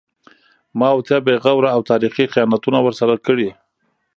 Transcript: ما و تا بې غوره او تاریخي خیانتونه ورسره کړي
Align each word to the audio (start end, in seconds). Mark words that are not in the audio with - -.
ما 0.79 0.89
و 0.93 0.99
تا 1.07 1.17
بې 1.25 1.35
غوره 1.43 1.69
او 1.75 1.81
تاریخي 1.91 2.25
خیانتونه 2.33 2.79
ورسره 2.81 3.15
کړي 3.25 3.49